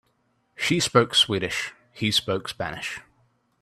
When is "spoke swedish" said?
0.79-1.75